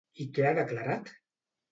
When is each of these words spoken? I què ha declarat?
I 0.23 0.25
què 0.37 0.45
ha 0.51 0.53
declarat? 0.59 1.11